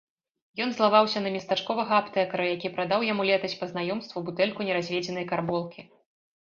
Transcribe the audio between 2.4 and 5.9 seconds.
які прадаў яму летась па знаёмству бутэльку неразведзенай карболкі.